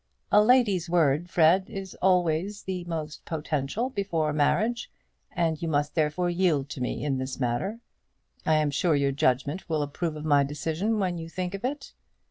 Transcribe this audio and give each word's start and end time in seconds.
"A 0.31 0.41
lady's 0.43 0.89
word, 0.89 1.29
Fred, 1.29 1.69
is 1.69 1.93
always 2.01 2.63
the 2.63 2.83
most 2.85 3.23
potential 3.23 3.91
before 3.91 4.33
marriage; 4.33 4.89
and 5.31 5.61
you 5.61 5.67
must 5.67 5.93
therefore 5.93 6.27
yield 6.31 6.69
to 6.69 6.81
me 6.81 7.05
in 7.05 7.19
this 7.19 7.39
matter. 7.39 7.81
I 8.43 8.55
am 8.55 8.71
sure 8.71 8.95
your 8.95 9.11
judgment 9.11 9.69
will 9.69 9.83
approve 9.83 10.15
of 10.15 10.25
my 10.25 10.43
decision 10.43 10.97
when 10.97 11.19
you 11.19 11.29
think 11.29 11.53
of 11.53 11.63
it. 11.63 11.93